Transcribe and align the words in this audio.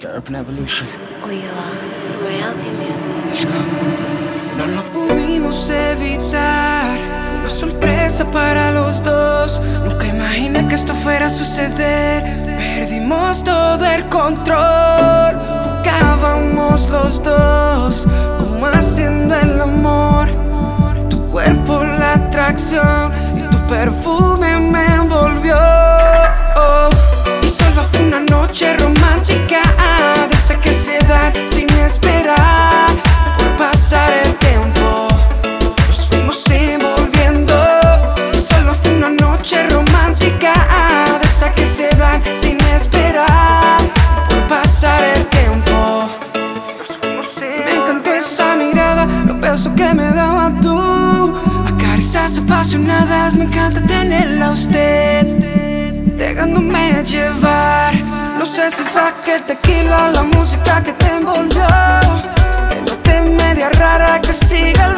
Evolution. 0.00 0.88
We 1.28 1.42
are 1.44 2.24
royalty 2.24 2.70
music. 2.80 3.12
Let's 3.26 3.44
go. 3.44 3.52
No 4.56 4.66
lo 4.66 4.82
pudimos 4.90 5.68
evitar. 5.68 6.98
Fue 7.26 7.40
una 7.40 7.50
sorpresa 7.50 8.24
para 8.30 8.72
los 8.72 9.02
dos. 9.02 9.60
Nunca 9.84 10.06
imaginé 10.06 10.66
que 10.66 10.76
esto 10.76 10.94
fuera 10.94 11.26
a 11.26 11.30
suceder. 11.30 12.22
Perdimos 12.46 13.44
todo 13.44 13.84
el 13.84 14.04
control. 14.04 15.36
Jugábamos 15.84 16.88
los 16.88 17.22
dos, 17.22 18.06
como 18.38 18.66
haciendo 18.68 19.34
el 19.34 19.60
amor. 19.60 20.28
Tu 21.10 21.20
cuerpo, 21.28 21.84
la 21.84 22.14
atracción 22.14 23.12
y 23.36 23.42
tu 23.42 23.58
perfume 23.66 24.58
me 24.58 24.86
envolvió. 24.94 25.91
Que 41.56 41.66
se 41.66 41.88
da 41.96 42.20
sin 42.34 42.58
esperar 42.74 43.78
por 44.28 44.40
pasar 44.48 45.02
el 45.16 45.24
tiempo. 45.26 46.08
Me 47.64 47.74
encantó 47.74 48.12
esa 48.12 48.54
mirada, 48.56 49.06
los 49.26 49.40
besos 49.40 49.72
que 49.76 49.94
me 49.94 50.10
daba 50.10 50.52
tú. 50.60 50.78
A 50.78 51.76
caricias 51.78 52.38
apasionadas, 52.38 53.36
me 53.36 53.44
encanta 53.44 53.80
tenerla 53.86 54.48
a 54.48 54.50
usted. 54.50 55.26
Dejándome 56.16 57.02
llevar. 57.04 57.94
No 58.38 58.46
sé 58.46 58.70
si 58.70 58.82
fue 58.82 59.02
aquel 59.02 59.42
tequila, 59.42 60.10
la 60.12 60.22
música 60.22 60.82
que 60.82 60.92
te 60.92 61.08
envolvió. 61.16 61.66
Que 63.04 63.20
no 63.20 63.36
media 63.36 63.70
rara, 63.70 64.20
que 64.20 64.32
siga 64.32 64.86
el 64.86 64.96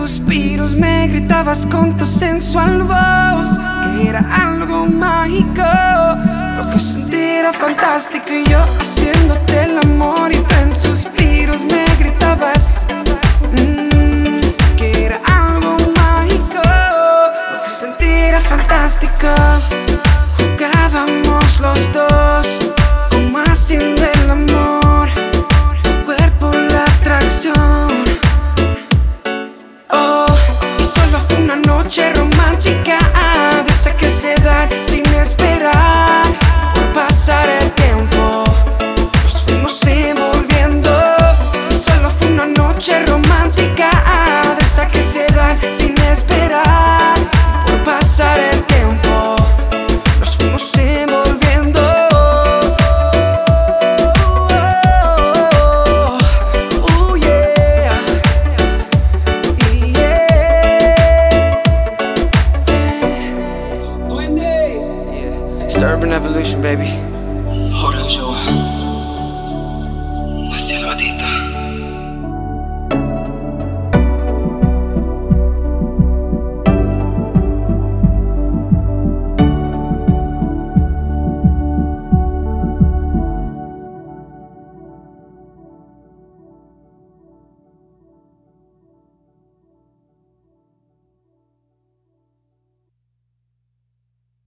suspiros 0.00 0.74
me 0.76 1.08
gritabas 1.08 1.66
con 1.66 1.94
tu 1.94 2.06
sensual 2.06 2.82
voz 2.82 3.48
que 3.84 4.08
era 4.08 4.20
algo 4.46 4.86
mágico. 4.86 5.68
Lo 6.56 6.70
que 6.70 6.78
sentí 6.78 7.20
era 7.20 7.52
fantástico 7.52 8.30
y 8.32 8.48
yo 8.48 8.60
haciéndote 8.80 9.64
el 9.64 9.78
amor 9.78 10.32
y 10.32 10.36
en 10.36 10.74
suspiros 10.74 11.60
me 11.72 11.84
gritabas 11.98 12.86
mm, 13.52 14.76
que 14.78 15.04
era 15.04 15.20
algo 15.26 15.76
mágico. 15.94 16.62
Lo 17.52 17.62
que 17.62 17.68
sentí 17.68 18.06
era 18.06 18.40
fantástico. 18.40 19.28
Jugábamos 20.38 21.60
los 21.60 21.92
dos 21.92 22.46
como 23.10 23.38
haciendo 23.38 23.99
noche 31.90 32.12
romántica, 32.12 32.98
de 33.66 33.72
esa 33.72 33.90
que 33.96 34.08
se 34.08 34.36
da 34.36 34.68
sin 34.86 35.04
esperar. 35.06 35.79
Urban 65.82 66.12
Evolution, 66.12 66.60
baby. 66.60 67.09